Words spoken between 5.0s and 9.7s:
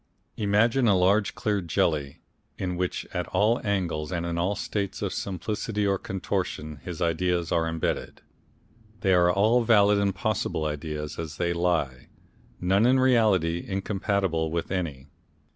of simplicity or contortion his ideas are imbedded. They are all